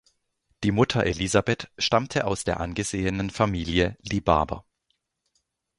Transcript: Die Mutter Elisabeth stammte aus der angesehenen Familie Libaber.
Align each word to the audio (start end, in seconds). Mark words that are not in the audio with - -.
Die 0.63 0.71
Mutter 0.71 1.05
Elisabeth 1.05 1.69
stammte 1.77 2.25
aus 2.25 2.43
der 2.43 2.59
angesehenen 2.59 3.29
Familie 3.29 3.97
Libaber. 4.01 4.65